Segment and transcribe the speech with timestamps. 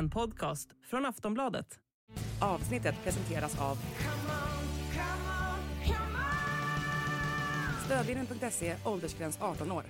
[0.00, 1.66] En podcast från Aftonbladet.
[2.40, 3.78] Avsnittet presenteras av
[7.84, 9.84] Stödlinjen.se, åldersgräns 18 år.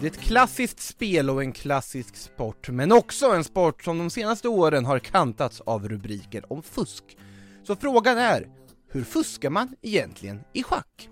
[0.00, 4.10] Det är ett klassiskt spel och en klassisk sport, men också en sport som de
[4.10, 7.16] senaste åren har kantats av rubriker om fusk.
[7.64, 8.48] Så frågan är,
[8.88, 11.08] hur fuskar man egentligen i schack?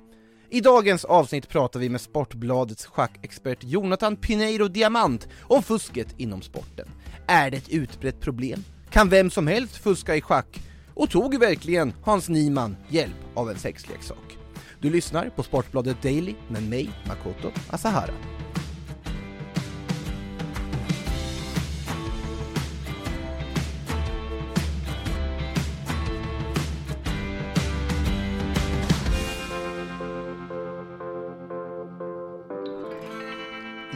[0.53, 6.89] I dagens avsnitt pratar vi med Sportbladets schackexpert Jonathan Pineiro Diamant om fusket inom sporten.
[7.27, 8.65] Är det ett utbrett problem?
[8.91, 10.61] Kan vem som helst fuska i schack?
[10.95, 14.39] Och tog verkligen Hans Niemann hjälp av en sexleksak?
[14.81, 18.40] Du lyssnar på Sportbladet Daily med mig, Makoto Asahara.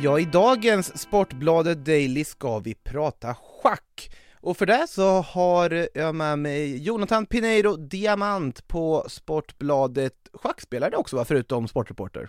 [0.05, 4.11] Ja, i dagens Sportbladet Daily ska vi prata schack.
[4.41, 11.17] Och för det så har jag med mig Jonathan Pineiro Diamant på Sportbladet Schackspelare också
[11.17, 12.29] va, förutom sportreporter?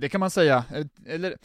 [0.00, 0.64] Det kan man säga,
[1.06, 1.36] eller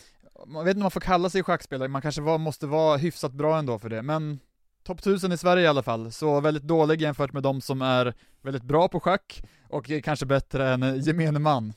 [0.46, 3.32] man vet inte om man får kalla sig schackspelare, man kanske var, måste vara hyfsat
[3.32, 4.40] bra ändå för det, men
[4.84, 8.14] topp 1000 i Sverige i alla fall, så väldigt dålig jämfört med de som är
[8.42, 11.74] väldigt bra på schack och kanske bättre än gemene man.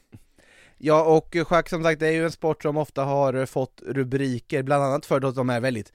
[0.82, 3.82] Ja, och schack som sagt, det är ju en sport som ofta har eh, fått
[3.86, 5.92] rubriker, bland annat för att de är väldigt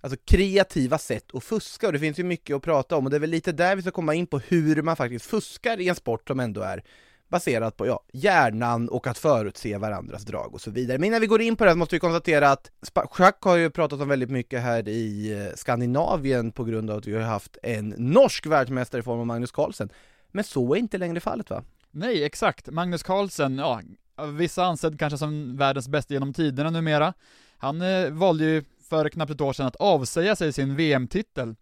[0.00, 3.16] Alltså kreativa sätt att fuska, och det finns ju mycket att prata om, och det
[3.16, 5.94] är väl lite där vi ska komma in på hur man faktiskt fuskar i en
[5.94, 6.84] sport som ändå är
[7.28, 10.98] baserat på ja, hjärnan och att förutse varandras drag och så vidare.
[10.98, 12.70] Men innan vi går in på det måste vi konstatera att
[13.10, 17.06] schack har ju pratat om väldigt mycket här i eh, Skandinavien på grund av att
[17.06, 19.88] vi har haft en norsk världsmästare i form av Magnus Carlsen.
[20.30, 21.64] Men så är inte längre fallet va?
[21.90, 22.70] Nej, exakt.
[22.70, 23.80] Magnus Carlsen, ja,
[24.26, 27.14] vissa ansedd kanske som världens bästa genom tiderna numera.
[27.58, 31.54] Han eh, valde ju för knappt ett år sedan att avsäga sig sin VM-titel.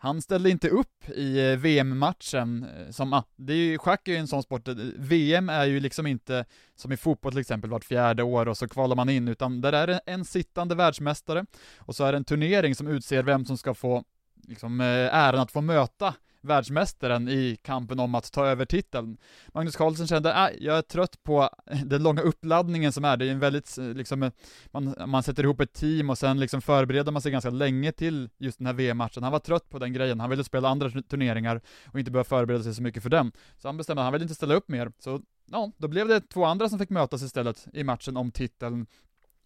[0.00, 4.12] Han ställde inte upp i eh, VM-matchen, eh, som, ah, det är ju, schack är
[4.12, 6.44] ju en sån sport, eh, VM är ju liksom inte
[6.76, 9.72] som i fotboll till exempel vart fjärde år och så kvalar man in, utan där
[9.72, 11.46] är det en sittande världsmästare,
[11.78, 14.04] och så är det en turnering som utser vem som ska få
[14.48, 19.18] liksom eh, äran att få möta världsmästaren i kampen om att ta över titeln.
[19.48, 21.50] Magnus Carlsen kände, äh, jag är trött på
[21.84, 24.32] den långa uppladdningen som är, det är en väldigt, eh, liksom, eh,
[24.66, 28.30] man, man sätter ihop ett team och sen liksom förbereder man sig ganska länge till
[28.38, 29.22] just den här VM-matchen.
[29.22, 31.60] Han var trött på den grejen, han ville spela andra turneringar
[31.92, 33.32] och inte behöva förbereda sig så mycket för den.
[33.56, 35.20] Så han bestämde att han ville inte ställa upp mer, så
[35.50, 38.86] ja, då blev det två andra som fick mötas istället i matchen om titeln.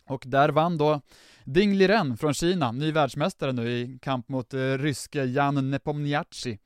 [0.06, 1.00] Och där vann då
[1.44, 6.58] Ding Liren från Kina, ny världsmästare nu i kamp mot eh, ryske Jan Nepomniachtchi.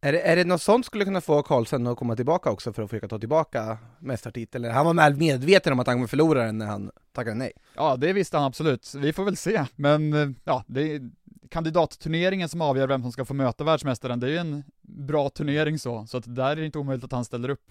[0.00, 2.82] Är det, är det något sånt skulle kunna få Karlsson att komma tillbaka också för
[2.82, 4.64] att försöka ta tillbaka mästartiteln?
[4.64, 7.52] Han var väl medveten om att han kommer förlora den när han tackade nej?
[7.74, 8.94] Ja, det visste han absolut.
[8.94, 9.64] Vi får väl se.
[9.76, 11.10] Men eh, ja, det är
[11.50, 14.20] kandidatturneringen som avgör vem som ska få möta världsmästaren.
[14.20, 17.12] Det är ju en bra turnering så, så att där är det inte omöjligt att
[17.12, 17.64] han ställer upp.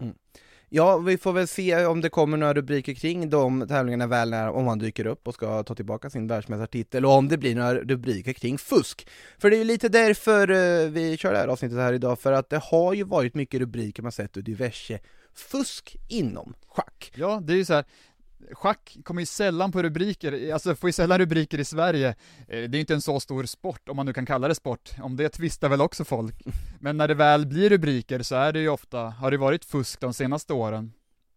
[0.00, 0.14] Mm.
[0.70, 4.50] Ja, vi får väl se om det kommer några rubriker kring de tävlingarna väl när,
[4.50, 7.74] om han dyker upp och ska ta tillbaka sin världsmästartitel och om det blir några
[7.74, 9.08] rubriker kring fusk.
[9.38, 12.32] För det är ju lite därför eh, vi kör det här avsnittet här idag, för
[12.32, 14.98] att det har ju varit mycket rubriker man sett och diverse
[15.34, 17.12] fusk inom schack.
[17.14, 17.84] Ja, det är ju så här,
[18.52, 22.08] Schack kommer ju sällan på rubriker, alltså får ju sällan rubriker i Sverige.
[22.08, 22.14] Eh,
[22.48, 24.90] det är ju inte en så stor sport, om man nu kan kalla det sport.
[25.02, 26.34] Om det tvistar väl också folk.
[26.80, 30.00] Men när det väl blir rubriker så är det ju ofta, har det varit fusk
[30.00, 30.92] de senaste åren.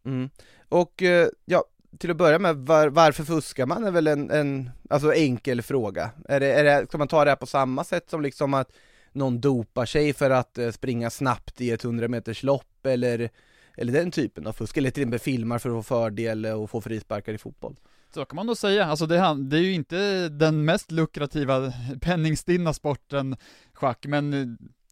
[0.06, 0.29] Mm.
[0.69, 1.63] Och eh, ja,
[1.97, 6.11] till att börja med, var, varför fuskar man är väl en, en alltså enkel fråga.
[6.29, 8.72] Är det, är det, ska man ta det här på samma sätt som liksom att
[9.11, 13.29] någon dopar sig för att eh, springa snabbt i ett 100 meters lopp eller
[13.77, 16.69] eller den typen av fusk, eller till och med filmar för att få fördel och
[16.69, 17.75] få frisparkar i fotboll.
[18.13, 22.73] Så kan man nog säga, alltså det, det är ju inte den mest lukrativa penningstinna
[22.73, 23.35] sporten
[23.73, 24.47] schack, men eh,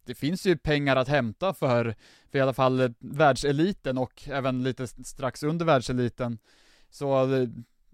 [0.06, 1.95] det finns ju pengar att hämta för,
[2.31, 6.38] för i alla fall eh, världseliten och även lite strax under världseliten.
[6.89, 7.48] Så, eh,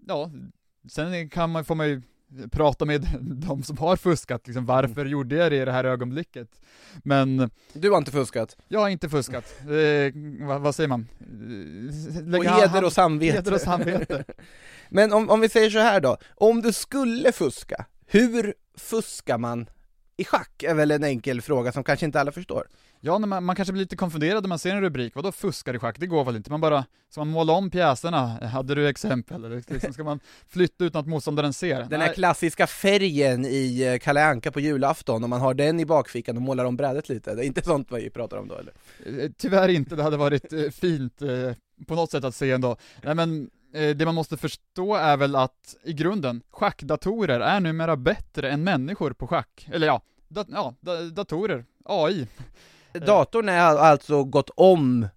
[0.06, 0.30] ja,
[0.88, 2.02] sen kan man, får man ju
[2.50, 5.12] prata med de som har fuskat, liksom, varför mm.
[5.12, 6.48] gjorde jag det i det här ögonblicket?
[7.02, 8.56] Men Du har inte fuskat?
[8.68, 11.08] Jag har inte fuskat, eh, vad, vad, säger man?
[12.24, 13.36] Lägga och heder och samvete.
[13.36, 14.24] Heder och samvete.
[14.88, 19.66] Men om, om vi säger så här då, om du skulle fuska, hur fuskar man
[20.16, 22.66] i schack är väl en enkel fråga som kanske inte alla förstår.
[23.00, 25.78] Ja, man, man kanske blir lite konfunderad när man ser en rubrik, vadå fuskar i
[25.78, 25.96] schack?
[25.98, 26.50] Det går väl inte?
[26.50, 28.26] Man bara, ska man måla om pjäserna?
[28.26, 29.44] Hade du exempel?
[29.44, 31.84] Eller liksom, ska man flytta utan att motståndaren ser?
[31.90, 35.86] Den här klassiska färgen i eh, Kalle Anka på julafton, om man har den i
[35.86, 38.72] bakfickan och målar om brädet lite, det är inte sånt vi pratar om då eller?
[39.24, 41.22] Eh, Tyvärr inte, det hade varit eh, fint
[41.86, 42.76] på något sätt att se ändå.
[43.02, 48.50] Nej men, det man måste förstå är väl att i grunden, schackdatorer är numera bättre
[48.50, 49.68] än människor på schack.
[49.72, 52.28] Eller ja, dat ja da datorer, AI.
[52.92, 55.08] Datorn är alltså gått om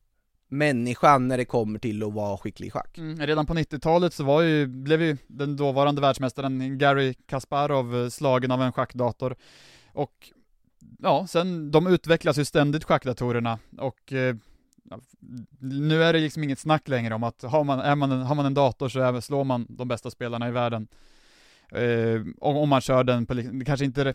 [0.50, 2.98] människan när det kommer till att vara skicklig i schack.
[2.98, 8.10] Mm, redan på 90-talet så var ju, blev ju den dåvarande världsmästaren Gary Kasparov eh,
[8.10, 9.36] slagen av en schackdator.
[9.94, 10.32] Och
[11.00, 14.36] ja, sen, de utvecklas ju ständigt schackdatorerna och eh,
[15.60, 18.36] nu är det liksom inget snack längre om att har man, är man en, har
[18.36, 20.88] man en dator så är, slår man de bästa spelarna i världen.
[21.72, 24.14] Eh, om, om man kör den på, liksom- det kanske inte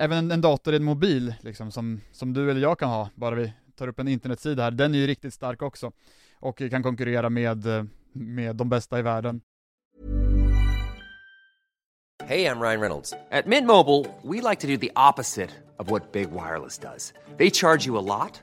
[0.00, 3.10] även en, en dator i en mobil liksom, som, som du eller jag kan ha,
[3.14, 5.92] bara vi tar upp en internetsida här, den är ju riktigt stark också.
[6.40, 9.40] Och kan konkurrera med, eh, med de bästa i världen.
[12.24, 13.14] Hej, jag Ryan Reynolds.
[13.30, 17.12] På Mint Mobile, we like to do the opposite of what Big Wireless does.
[17.38, 18.42] They charge you a lot,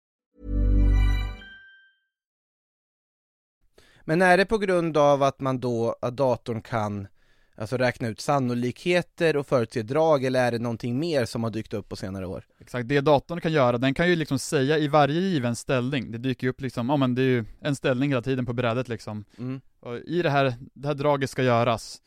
[4.05, 7.07] Men är det på grund av att man då, att datorn kan
[7.55, 11.73] alltså räkna ut sannolikheter och förutse drag, eller är det någonting mer som har dykt
[11.73, 12.43] upp på senare år?
[12.59, 16.17] Exakt, det datorn kan göra, den kan ju liksom säga i varje given ställning, det
[16.17, 18.87] dyker ju upp liksom, ja men det är ju en ställning hela tiden på brädet
[18.87, 19.25] liksom.
[19.37, 19.61] Mm.
[19.79, 22.01] Och i det här, det här draget ska göras,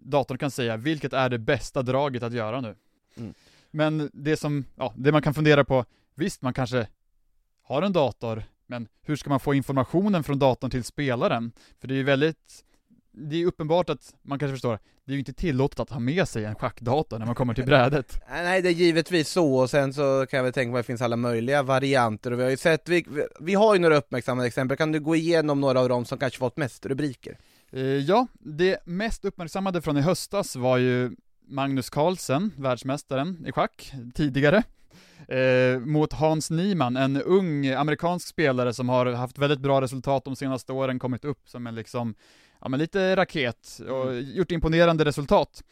[0.00, 2.74] datorn kan säga vilket är det bästa draget att göra nu.
[3.16, 3.34] Mm.
[3.70, 5.84] Men det som, ja, det man kan fundera på,
[6.14, 6.88] visst man kanske
[7.62, 11.52] har en dator, men hur ska man få informationen från datorn till spelaren?
[11.80, 12.64] För det är ju väldigt,
[13.12, 16.28] det är uppenbart att man kanske förstår, det är ju inte tillåtet att ha med
[16.28, 18.20] sig en schackdator när man kommer till brädet.
[18.30, 20.86] Nej, det är givetvis så, och sen så kan jag väl tänka mig att det
[20.86, 23.96] finns alla möjliga varianter, och vi har ju sett, vi, vi- vi har ju några
[23.96, 27.38] uppmärksammade exempel, kan du gå igenom några av dem som kanske fått mest rubriker?
[27.72, 31.10] Eh, Ja, det mest uppmärksammade från i höstas var ju
[31.50, 34.62] Magnus Carlsen, världsmästaren i schack, tidigare,
[35.28, 40.36] eh, mot Hans Niemann, en ung amerikansk spelare som har haft väldigt bra resultat de
[40.36, 42.14] senaste åren, kommit upp som en liksom,
[42.60, 45.64] ja men lite raket och gjort imponerande resultat.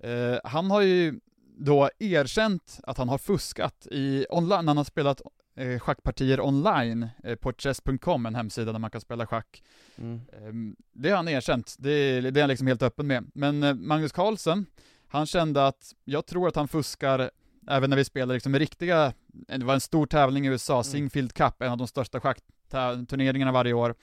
[0.00, 1.20] Eh, han har ju
[1.56, 5.22] då erkänt att han har fuskat i online, han har spelat
[5.56, 9.62] eh, schackpartier online eh, på chess.com, en hemsida där man kan spela schack.
[9.98, 10.20] Mm.
[10.32, 13.30] Ehm, Det har han erkänt, det, det är han liksom helt öppen med.
[13.34, 14.66] Men eh, Magnus Carlsen,
[15.08, 17.30] han kände att jag tror att han fuskar
[17.66, 21.62] även när vi spelar liksom riktiga, det var en stor tävling i USA, Singfield Cup,
[21.62, 23.94] en av de största schackturneringarna varje år,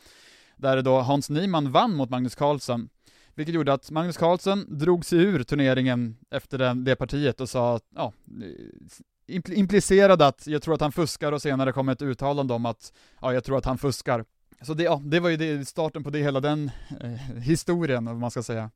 [0.55, 2.89] där då Hans Niemann vann mot Magnus Carlsen.
[3.35, 7.75] Vilket gjorde att Magnus Carlsen drog sig ur turneringen efter den, det partiet och sa
[7.75, 12.01] att, ja, eh, impl- implicerade att jag tror att han fuskar och senare kom ett
[12.01, 14.25] uttalande om att, ja, jag tror att han fuskar.
[14.61, 16.71] Så det, ja, det var ju det, starten på det, hela den
[17.01, 17.09] eh,
[17.41, 18.69] historien, om man ska säga.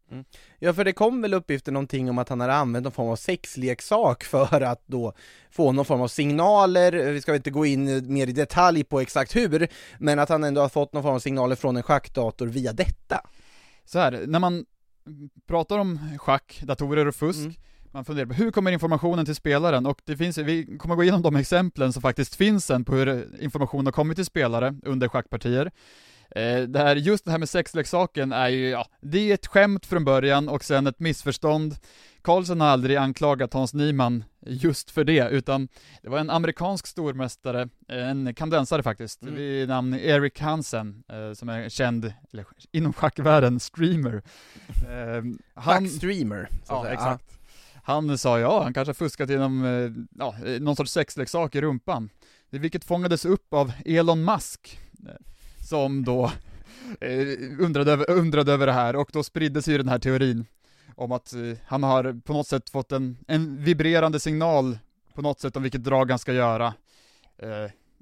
[0.59, 3.15] Ja, för det kom väl uppgifter någonting om att han hade använt någon form av
[3.15, 5.13] sexleksak för att då
[5.51, 9.35] få någon form av signaler, vi ska inte gå in mer i detalj på exakt
[9.35, 12.73] hur, men att han ändå har fått någon form av signaler från en schackdator via
[12.73, 13.21] detta.
[13.85, 14.65] Så här, när man
[15.47, 17.53] pratar om schack, datorer och fusk, Mm.
[17.93, 19.85] Man funderar på hur kommer informationen till spelaren?
[19.85, 23.27] Och det finns, vi kommer gå igenom de exemplen som faktiskt finns sen på hur
[23.41, 25.71] information har kommit till spelare under schackpartier.
[26.35, 29.85] Eh, det här, just det här med sexleksaken är ju, ja, det är ett skämt
[29.85, 31.75] från början och sen ett missförstånd.
[32.21, 35.67] Carlsen har aldrig anklagat Hans Niemann just för det, utan
[36.01, 39.35] det var en amerikansk stormästare, en kanadensare faktiskt, Mm.
[39.35, 44.21] vid namn Eric Hansen, eh, som är känd, eller inom schackvärlden, streamer.
[44.89, 45.23] Eh,
[45.55, 46.93] han, Schackstreamer, så att ja, säga.
[46.93, 47.39] exakt.
[47.85, 51.61] Han sa ja, han kanske har fuskat genom eh, ja, eh, någon sorts sexleksak i
[51.61, 52.09] rumpan.
[52.49, 55.13] Vilket fångades upp av Elon Musk, eh,
[55.69, 56.31] som då
[57.01, 57.27] eh,
[57.59, 60.45] undrade, över, undrade över det här och då spriddes ju den här teorin
[60.95, 64.77] om att eh, han har på något sätt fått en, en vibrerande signal
[65.13, 66.73] på något sätt om vilket drag han ska göra.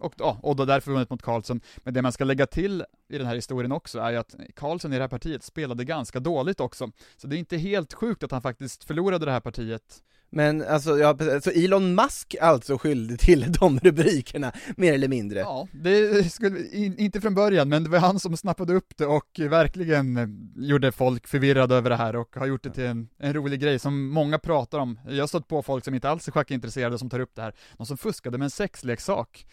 [0.01, 1.62] Eh, och, ja, och då därför vunnit mot Karlsson.
[1.77, 4.93] Men det man ska lägga till i den här historien också är ju att Karlsson
[4.93, 6.91] i det här partiet spelade ganska dåligt också.
[7.17, 10.01] Så det är inte helt sjukt att han faktiskt förlorade det här partiet.
[10.34, 15.39] Men alltså, ja, så Elon Musk alltså skyldig till de rubrikerna, mer eller mindre?
[15.39, 19.05] Ja, det skulle, in, inte från början, men det var han som snappade upp det
[19.05, 23.34] och verkligen gjorde folk förvirrade över det här och har gjort det till en, en
[23.34, 25.00] rolig grej som många pratar om.
[25.08, 27.53] Jag har stått på folk som inte alls är schackintresserade som tar upp det här,
[27.77, 29.46] de som fuskade med en sexleksak.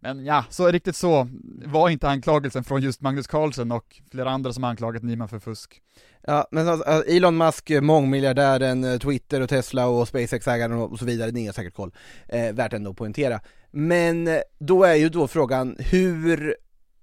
[0.00, 1.28] Men ja, så riktigt så
[1.66, 5.82] var inte anklagelsen från just Magnus Carlsen och flera andra som anklagat Nyman för fusk.
[6.22, 11.30] Ja, men alltså, Elon Musk, mångmiljardären, eh, Twitter och Tesla och SpaceX-ägaren och så vidare,
[11.30, 11.94] ni har säkert koll.
[12.28, 13.40] Eh, värt ändå att poängtera.
[13.70, 16.56] Men eh, då är ju då frågan, hur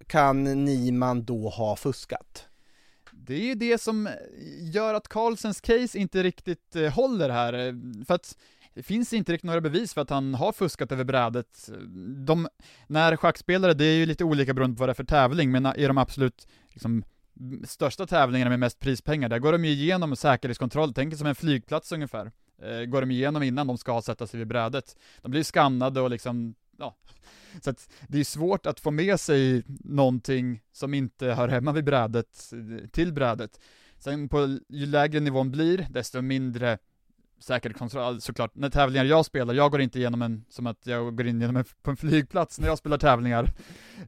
[0.07, 2.45] kan Nyman då ha fuskat?
[3.11, 4.09] Det är ju det som
[4.59, 7.51] gör att Carlsens case inte riktigt håller här,
[8.05, 8.37] för att
[8.77, 11.69] det finns inte riktigt några bevis för att han har fuskat över brädet.
[12.25, 12.47] De,
[12.87, 15.65] när schackspelare, det är ju lite olika beroende på vad det är för tävling, men
[15.75, 17.03] i de absolut liksom,
[17.63, 21.91] största tävlingarna med mest prispengar, där går de ju igenom säkerhetskontroll, tänk som en flygplats
[21.91, 22.31] ungefär.
[22.61, 24.97] Eh, går de igenom innan de ska sätta sig vid brädet.
[25.21, 26.97] De blir skannade och liksom, ja.
[27.61, 31.85] Så att det är svårt att få med sig någonting som inte hör hemma vid
[31.85, 32.51] brädet,
[32.91, 33.59] till brädet.
[33.99, 36.77] Sen på, ju lägre nivån blir, desto mindre
[37.39, 41.27] säkerhetskontroll, såklart, när tävlingar jag spelar, jag går inte igenom en, som att jag går
[41.27, 43.51] in genom en, på en flygplats när jag spelar tävlingar.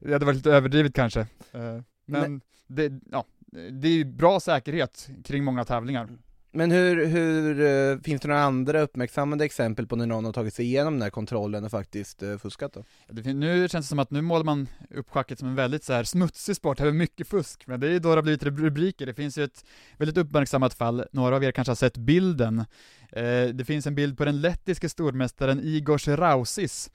[0.00, 1.20] Det hade varit lite överdrivet kanske.
[1.52, 3.24] Eh, men det, ja,
[3.70, 6.08] det är bra säkerhet kring många tävlingar.
[6.52, 10.54] Men hur, hur, eh, finns det några andra uppmärksammade exempel på när någon har tagit
[10.54, 12.84] sig igenom den här kontrollen och faktiskt eh, fuskat då?
[13.08, 15.92] Det, nu känns det som att nu målar man upp schacket som en väldigt så
[15.92, 18.42] här smutsig sport, här med mycket fusk, men det är ju då det har blivit
[18.42, 19.06] rubriker.
[19.06, 19.64] Det finns ju ett
[19.96, 22.58] väldigt uppmärksammat fall, några av er kanske har sett bilden.
[23.12, 26.90] Eh, det finns en bild på den lettiske stormästaren Igor Rausis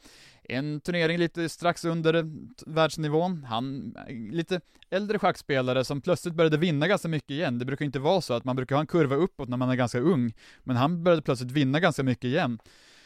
[0.50, 2.24] en turnering lite strax under eh,
[2.66, 3.44] världsnivån.
[3.44, 7.60] Han, eh, lite äldre schackspelare som plötsligt började vinna ganska mycket igen.
[7.60, 9.76] Det brukar inte vara så att man brukar ha en kurva uppåt när man är
[9.76, 10.34] ganska ung,
[10.64, 12.60] men han började plötsligt vinna ganska mycket igen.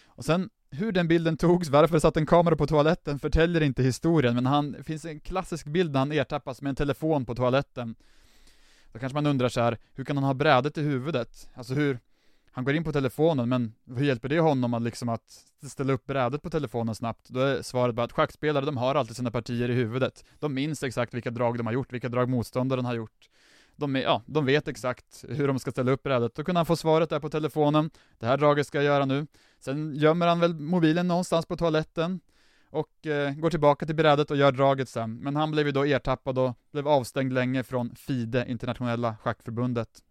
[0.05, 3.84] Och sen hur den bilden togs, varför det satt en kamera på toaletten förtäljer inte
[3.84, 7.36] historien, men han, det finns en klassisk bild när han ertappas med en telefon på
[7.36, 7.96] toaletten.
[8.91, 11.50] Då kanske man undrar så här, hur kan han ha brädet i huvudet?
[11.53, 12.00] Alltså hur,
[12.60, 16.06] han går in på telefonen, men hur hjälper det honom att liksom att ställa upp
[16.06, 17.30] brädet på telefonen snabbt?
[17.30, 20.25] Då är svaret bara att schackspelare, de har alltid sina partier i huvudet.
[20.39, 23.30] De minns exakt vilka drag de har gjort, vilka drag motståndaren har gjort.
[23.75, 26.36] De, är, ja, de vet exakt hur de ska ställa upp brädet.
[26.36, 27.89] Då kunde han få svaret där på telefonen.
[28.18, 29.28] Det här draget ska jag göra nu.
[29.60, 32.20] Sen gömmer han väl mobilen någonstans på toaletten
[32.70, 35.16] och eh, går tillbaka till brädet och gör draget sen.
[35.16, 40.04] Men han blev ju då ertappad och blev avstängd länge från FIDE, Internationella Schackförbundet.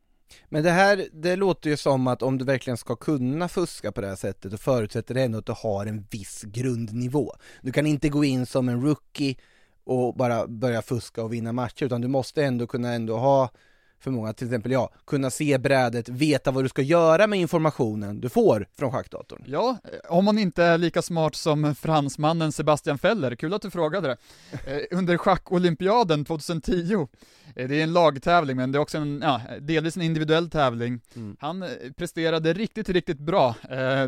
[0.49, 4.01] Men det här, det låter ju som att om du verkligen ska kunna fuska på
[4.01, 7.33] det här sättet, då förutsätter det ändå att du har en viss grundnivå.
[7.63, 9.37] Du kan inte gå in som en rookie
[9.85, 13.51] och bara börja fuska och vinna matcher, utan du måste ändå kunna ändå ha
[14.01, 18.21] för många, till exempel jag, kunna se brädet, veta vad du ska göra med informationen
[18.21, 19.45] du får från schackdatorn.
[19.47, 19.79] Ja,
[20.09, 24.17] om man inte är lika smart som fransmannen Sebastian Feller, kul att du frågade det.
[24.69, 27.09] Eh, under schackolympiaden 2010,
[27.57, 31.01] eh, det är en lagtävling men det är också en, ja, delvis en individuell tävling.
[31.17, 31.37] Mm.
[31.41, 33.55] Han eh, presterade riktigt, riktigt bra,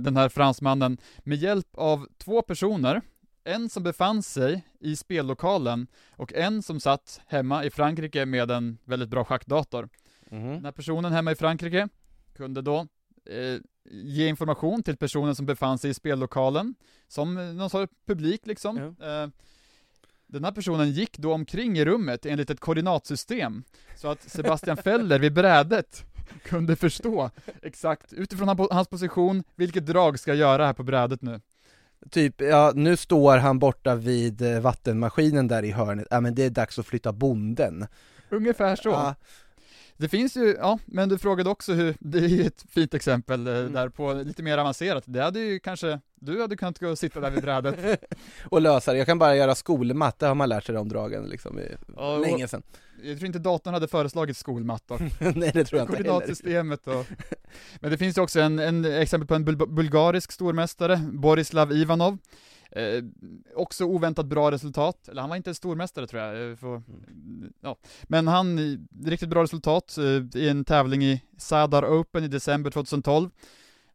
[0.01, 3.01] den här fransmannen, med hjälp av två personer,
[3.45, 8.79] en som befann sig i spellokalen och en som satt hemma i Frankrike med en
[8.85, 9.89] väldigt bra schackdator.
[10.31, 10.47] Mm.
[10.47, 11.89] Den här personen hemma i Frankrike
[12.37, 12.87] kunde då
[13.25, 16.75] eh, ge information till personen som befann sig i spellokalen,
[17.09, 18.77] som någon sorts publik liksom.
[18.77, 18.95] Mm.
[19.01, 19.31] Eh,
[20.27, 23.65] den här personen gick då omkring i rummet enligt ett koordinatsystem,
[23.97, 26.05] så att Sebastian Feller vid brädet
[26.45, 27.31] kunde förstå
[27.63, 31.41] exakt utifrån hans position, vilket drag ska jag göra här på brädet nu.
[32.11, 36.45] Typ, ja nu står han borta vid eh, vattenmaskinen där i hörnet, ja men det
[36.45, 37.87] är dags att flytta bonden.
[38.31, 38.89] Ungefär så.
[38.89, 39.15] Ja.
[40.01, 43.47] Det finns ju, ja, men du frågade också hur, det är ju ett fint exempel
[43.47, 43.73] eh, mm.
[43.73, 47.21] där på lite mer avancerat, det hade ju kanske, du hade kunnat gå och sitta
[47.21, 48.05] där vid brädet.
[48.45, 51.59] Och lösa det, jag kan bara göra skolmatte har man lärt sig de dragen liksom,
[51.59, 52.63] i, ja, länge sedan.
[53.03, 54.99] Jag tror inte datorn hade föreslagit skolmattor
[55.39, 57.07] Nej det tror jag inte Koordinatsystemet och
[57.81, 62.19] Men det finns ju också en, en exempel på en bul bulgarisk stormästare, Borislav Ivanov
[62.73, 63.05] Eh,
[63.55, 67.53] också oväntat bra resultat, eller han var inte stormästare tror jag, för, mm.
[67.61, 67.77] ja.
[68.03, 68.59] men han,
[69.05, 73.31] riktigt bra resultat eh, i en tävling i Sadar Open i december 2012.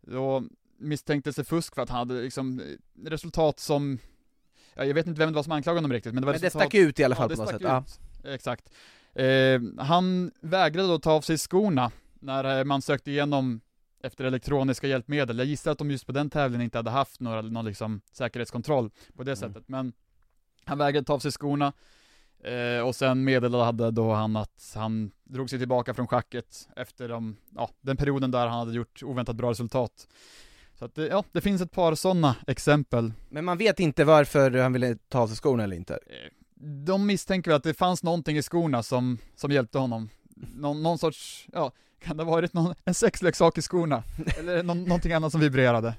[0.01, 0.43] Då
[0.77, 3.99] misstänktes det fusk för att han hade liksom eh, resultat som,
[4.75, 6.41] ja, jag vet inte vem det var som anklagade honom riktigt, men det var Men
[6.41, 7.61] resultat, det stack ut i alla fall ja, på något sätt.
[7.61, 7.83] Ja.
[8.33, 8.69] Exakt.
[9.13, 13.61] Eh, han vägrade då ta av sig skorna när man sökte igenom
[14.05, 15.37] efter elektroniska hjälpmedel.
[15.37, 18.89] Jag gissar att de just på den tävlingen inte hade haft några, någon liksom säkerhetskontroll
[19.15, 19.35] på det mm.
[19.35, 19.93] sättet, men
[20.65, 21.73] Han vägrade ta av sig skorna,
[22.43, 27.37] eh, och sen meddelade då han att han drog sig tillbaka från schacket efter de,
[27.55, 30.07] ja, den perioden där han hade gjort oväntat bra resultat.
[30.79, 33.13] Så att det, ja, det finns ett par sådana exempel.
[33.29, 35.93] Men man vet inte varför han ville ta av sig skorna eller inte?
[35.93, 36.31] Eh,
[36.85, 40.09] De misstänker väl att det fanns någonting i skorna som, som hjälpte honom.
[40.35, 44.03] Någon, någon sorts, ja, kan det ha varit någon, en sexleksak i skorna?
[44.37, 45.95] Eller någon, någonting annat som vibrerade?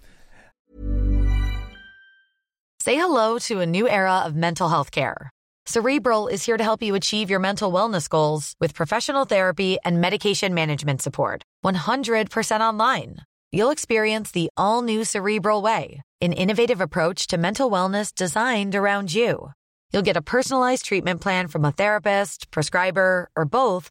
[2.85, 5.31] Say hello to a new era of mental health care.
[5.67, 10.01] Cerebral is here to help you achieve your mental wellness goals with professional therapy and
[10.01, 11.43] medication management support.
[11.65, 13.17] 100% online.
[13.51, 19.13] You'll experience the all new Cerebral Way, an innovative approach to mental wellness designed around
[19.13, 19.51] you.
[19.93, 23.91] You'll get a personalized treatment plan from a therapist, prescriber, or both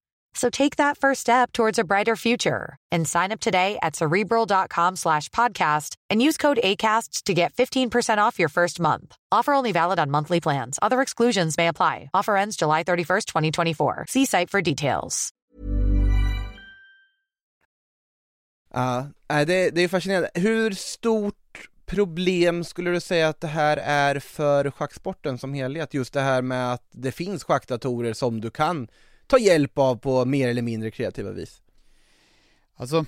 [0.33, 4.95] So take that first step towards a brighter future and sign up today at cerebral.com
[4.95, 9.15] slash podcast and use code ACAST to get 15% off your first month.
[9.31, 10.79] Offer only valid on monthly plans.
[10.81, 12.09] Other exclusions may apply.
[12.13, 14.05] Offer ends July 31st, 2024.
[14.07, 15.33] See site for details.
[18.73, 20.29] Ja, det, det är fascinerande.
[20.33, 21.35] Hur stort
[21.85, 25.93] problem skulle du säga att det här är för schacksporten som helhet?
[25.93, 28.87] Just det här med att det finns schackdatorer som du kan
[29.31, 31.61] ta hjälp av på mer eller mindre kreativa vis.
[32.75, 33.05] Alltså,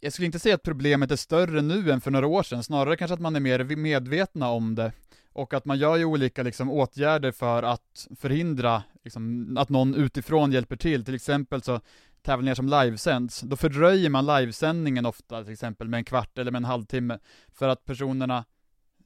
[0.00, 2.96] jag skulle inte säga att problemet är större nu än för några år sedan, snarare
[2.96, 4.92] kanske att man är mer medvetna om det
[5.32, 10.52] och att man gör ju olika liksom, åtgärder för att förhindra liksom, att någon utifrån
[10.52, 11.04] hjälper till.
[11.04, 11.80] Till exempel så
[12.22, 16.58] tävlingar som livesänds, då fördröjer man livesändningen ofta till exempel med en kvart eller med
[16.58, 17.18] en halvtimme
[17.52, 18.44] för att personerna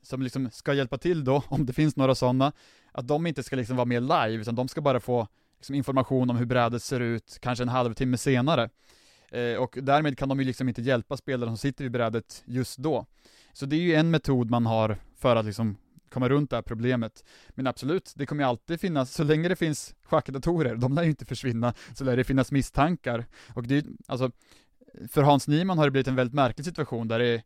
[0.03, 2.53] som liksom ska hjälpa till då, om det finns några sådana,
[2.93, 6.31] att de inte ska liksom vara med live, utan de ska bara få liksom information
[6.31, 8.71] om hur brädet ser ut, kanske en halvtimme senare.
[9.29, 12.79] Eh, och därmed kan de ju liksom inte hjälpa spelaren som sitter vid brädet just
[12.79, 13.07] då.
[13.53, 15.77] Så det är ju en metod man har för att liksom
[16.11, 17.25] komma runt det här problemet.
[17.49, 21.11] Men absolut, det kommer ju alltid finnas, så länge det finns schackdatorer, de lär ju
[21.11, 23.27] inte försvinna, så lär det finnas misstankar.
[23.55, 24.31] Och det är alltså,
[25.09, 27.43] för Hans Niemann har det blivit en väldigt märklig situation där det är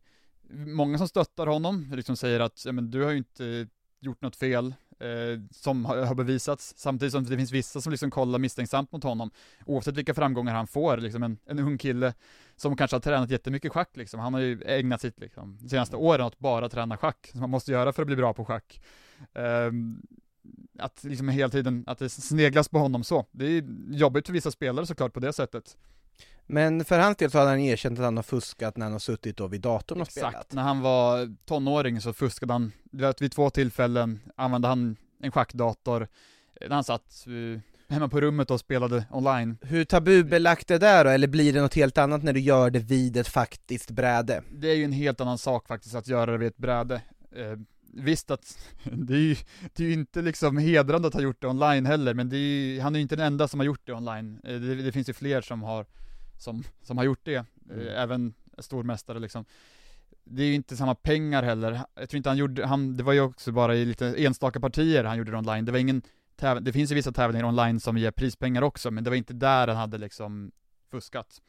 [0.49, 3.67] många som stöttar honom, liksom säger att, ja men du har ju inte
[3.99, 8.39] gjort något fel, eh, som har, bevisats, samtidigt som det finns vissa som liksom kollar
[8.39, 9.31] misstänksamt mot honom,
[9.65, 12.13] oavsett vilka framgångar han får, liksom en, en ung kille
[12.55, 15.95] som kanske har tränat jättemycket schack liksom, han har ju ägnat sitt liksom, de senaste
[15.95, 18.81] åren åt bara träna schack, som man måste göra för att bli bra på schack.
[19.33, 19.71] Eh,
[20.79, 23.25] att liksom hela tiden, att det sneglas på honom så.
[23.31, 25.77] Det är jobbigt för vissa spelare såklart på det sättet.
[26.51, 28.99] Men för hans del så hade han erkänt att han har fuskat när han har
[28.99, 30.53] suttit då vid datorn och Exakt, spelat.
[30.53, 36.07] när han var tonåring så fuskade han, vet, vid två tillfällen använde han en schackdator,
[36.61, 39.57] när han satt uh, hemma på rummet och spelade online.
[39.61, 42.69] Hur tabubelagt är det där då, eller blir det något helt annat när du gör
[42.69, 44.43] det vid ett faktiskt bräde?
[44.51, 47.01] Det är ju en helt annan sak faktiskt att göra det vid ett bräde.
[47.35, 47.59] Eh,
[47.93, 49.35] visst att, det är ju
[49.73, 52.39] det är ju inte liksom hedrande att ha gjort det online heller, men det är
[52.39, 54.39] ju, han är ju inte den enda som har gjort det online.
[54.43, 55.85] Eh, det, det finns ju fler som har,
[56.41, 57.87] som, som har gjort det, eh, Mm.
[57.87, 59.45] även stormästare liksom.
[60.23, 61.81] Det är ju inte samma pengar heller.
[61.95, 65.03] Jag tror inte han gjorde, han, det var ju också bara i lite enstaka partier
[65.03, 65.65] han gjorde det online.
[65.65, 66.01] Det var ingen
[66.39, 69.33] täv- det finns ju vissa tävlingar online som ger prispengar också, men det var inte
[69.33, 70.51] där han hade liksom
[70.91, 71.41] fuskat.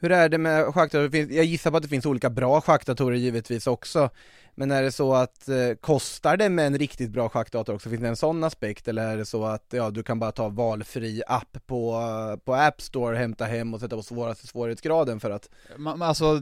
[0.00, 1.32] Hur är det med schackdatorer?
[1.32, 4.10] Jag gissar på att det finns olika bra schackdatorer givetvis också,
[4.54, 7.90] men är det så att, eh, kostar det med en riktigt bra schackdator också?
[7.90, 10.48] Finns det en sån aspekt, eller är det så att, ja, du kan bara ta
[10.48, 12.02] valfri app på,
[12.44, 16.40] på App Store, hämta hem och sätta på svåraste svårighetsgraden för att Man, man, alltså,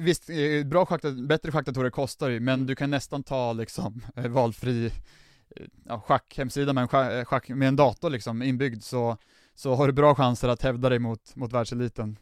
[0.00, 4.28] visst, eh, bra schakta, bättre schackdatorer kostar ju, men du kan nästan ta liksom eh,
[4.28, 9.16] valfri eh, ja, schackhemsida med en, schack, med en dator liksom inbyggd så,
[9.54, 12.16] så har du bra chanser att hävda dig mot, mot världseliten.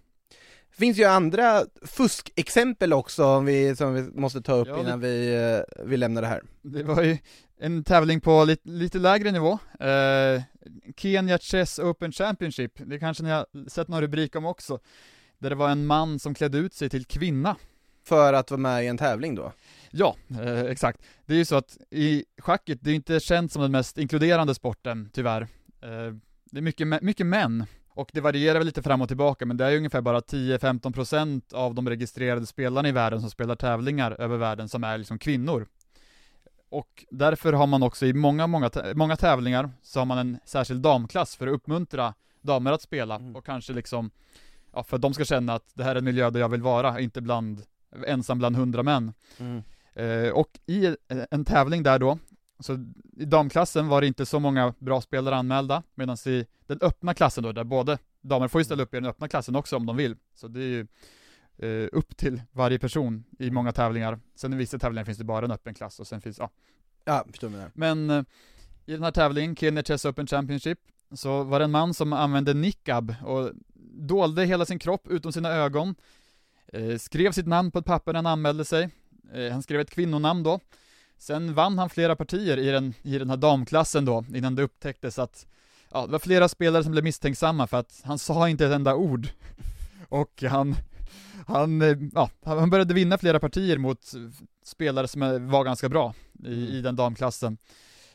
[0.78, 5.00] Det finns ju andra fuskexempel också vi, som vi måste ta upp Ja, det- innan
[5.00, 5.34] vi,
[5.78, 6.42] eh, vi lämnar det här.
[6.62, 7.18] Det var ju
[7.60, 10.42] en tävling på lite, lite lägre nivå, eh,
[10.96, 14.78] Kenya Chess Open Championship, det kanske ni har sett någon rubrik om också,
[15.38, 17.56] där det var en man som klädde ut sig till kvinna
[18.04, 19.52] För att vara med i en tävling då.
[19.90, 21.00] Ja, eh, exakt.
[21.26, 24.54] Det är ju så att i schacket, det är inte känt som den mest inkluderande
[24.54, 25.42] sporten, tyvärr.
[25.82, 26.14] Eh,
[26.50, 27.64] det är mycket, mycket män,
[27.98, 31.54] och det varierar väl lite fram och tillbaka, men det är ju ungefär bara 10-15%
[31.54, 35.66] av de registrerade spelarna i världen som spelar tävlingar över världen som är liksom kvinnor.
[36.70, 40.82] Och därför har man också i många, många, många tävlingar så har man en särskild
[40.82, 43.36] damklass för att uppmuntra damer att spela Mm.
[43.36, 44.10] och kanske liksom,
[44.72, 46.62] ja, för att de ska känna att det här är en miljö där jag vill
[46.62, 47.62] vara, inte bland,
[48.06, 49.12] ensam bland hundra män.
[49.38, 49.62] Mm.
[49.94, 50.96] Eh, och i
[51.30, 52.18] en tävling där då,
[52.60, 57.14] så i damklassen var det inte så många bra spelare anmälda, medan i den öppna
[57.14, 59.86] klassen då, där både damer får ju ställa upp i den öppna klassen också om
[59.86, 60.86] de vill, så det är ju
[61.58, 64.20] eh, upp till varje person i många tävlingar.
[64.34, 66.50] Sen i vissa tävlingar finns det bara en öppen klass och sen finns, ja.
[67.04, 67.66] Ja, förstår mig.
[67.74, 68.22] Men eh,
[68.86, 70.78] i den här tävlingen, Kenya Chess Open Championship,
[71.12, 73.50] så var det en man som använde niqab och
[74.00, 75.94] dolde hela sin kropp utom sina ögon,
[76.72, 78.90] eh, skrev sitt namn på ett papper när han anmälde sig,
[79.32, 80.60] eh, han skrev ett kvinnonamn då,
[81.18, 85.18] sen vann han flera partier i den, i den här damklassen då, innan det upptäcktes
[85.18, 85.46] att
[85.92, 88.94] Ja, det var flera spelare som blev misstänksamma för att han sa inte ett enda
[88.94, 89.28] ord.
[90.08, 90.74] Och han,
[91.46, 91.80] han,
[92.14, 94.12] ja, han började vinna flera partier mot
[94.64, 97.58] spelare som var ganska bra i, i den damklassen.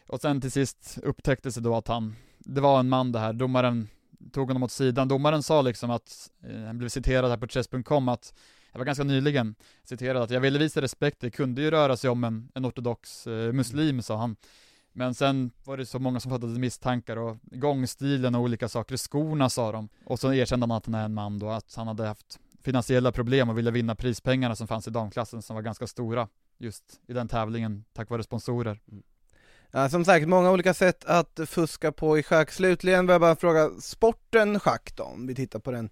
[0.08, 3.34] Och sen till sist upptäcktes det då att han, det var en man det här,
[3.34, 3.88] domaren
[4.32, 5.08] tog honom åt sidan.
[5.08, 8.34] Domaren sa liksom att, eh, han blev citerad här på chess.com att,
[8.73, 12.09] jag var ganska nyligen, citerad att jag ville visa respekt, det kunde ju röra sig
[12.09, 14.36] om en, en ortodox eh, muslim, sa han.
[14.93, 19.49] Men sen var det så många som fattade misstankar och gångstilen och olika saker, skorna
[19.49, 19.89] sa de.
[20.05, 23.12] Och så erkände han att han är en man då, att han hade haft finansiella
[23.12, 27.13] problem och ville vinna prispengarna som fanns i damklassen som var ganska stora just i
[27.13, 28.79] den tävlingen tack vare sponsorer.
[28.91, 29.03] Mm.
[29.71, 32.51] Ja, som sagt, många olika sätt att fuska på i schack.
[32.51, 35.89] Slutligen vill jag bara fråga, sporten schack då, om vi tittar på den.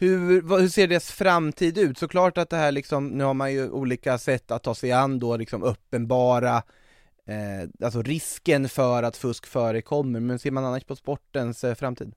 [0.00, 1.98] Hur, hur ser dess framtid ut?
[1.98, 5.18] Såklart att det här liksom, nu har man ju olika sätt att ta sig an
[5.18, 6.56] då, liksom uppenbara
[7.26, 12.14] eh, alltså risken för att fusk förekommer, men ser man annars på sportens eh, framtid?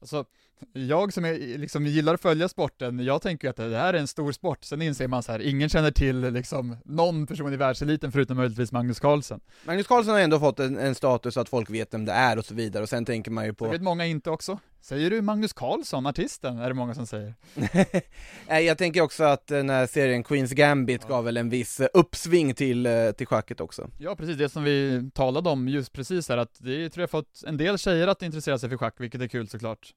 [0.00, 0.24] Alltså,
[0.72, 4.06] jag som är, liksom gillar att följa sporten, jag tänker att det här är en
[4.06, 8.12] stor sport, sen inser man så här, ingen känner till liksom någon person i världseliten
[8.12, 9.40] förutom möjligtvis Magnus Carlsen.
[9.64, 12.44] Magnus Carlsen har ändå fått en, en status att folk vet vem det är och
[12.44, 14.58] så vidare, och sen tänker man ju Det på vet många inte också.
[14.86, 17.34] Säger du Magnus Carlsson, artisten, är det många som säger.
[18.48, 21.88] Nej, jag tänker också att den här serien Queens Gambit gav väl en viss eh,
[21.94, 23.90] uppsving till, eh, till schacket också.
[23.98, 27.42] Ja, precis det som vi talade om just precis här, att det tror jag fått
[27.46, 29.94] en del tjejer att intressera sig för schack, vilket är kul såklart.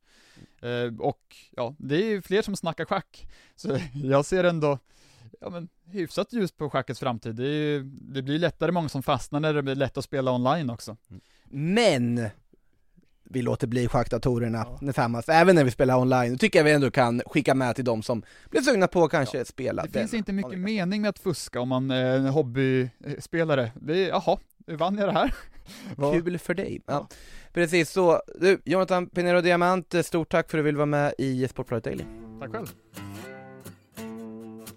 [0.62, 4.80] Eh, och ja, det är ju fler som snackar schack, så jag ser ändå
[5.39, 7.36] ja, men, hyfsat ljus på schackets framtid.
[7.36, 10.32] Det, är ju, det blir lättare många som fastnar när det blir lätt att spela
[10.32, 10.97] online också.
[11.49, 12.30] Men
[13.32, 16.32] vi låter bli schackdatorerna tillsammans, även när vi spelar online.
[16.32, 19.12] Det tycker jag vi ändå kan skicka med till de som blir sugna på att
[19.12, 23.72] kanske spela Det finns inte mycket mening med att fuska om man är en hobbyspelare.
[23.76, 24.38] Det är, jaha,
[24.68, 25.34] nu vann jag det här.
[25.96, 26.82] Vad- Kul för dig.
[26.86, 27.08] Ja.
[27.54, 28.22] Precis så.
[28.42, 32.04] Du, Jonathan Pinero Diamant, stort tack för att du vill vara med i Sportbladet Daily.
[32.39, 32.68] Tack själv.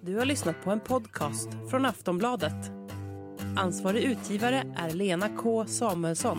[0.00, 2.70] Du har lyssnat på en podcast från Aftonbladet.
[3.56, 6.38] Ansvarig utgivare är Lena K Samuelsson.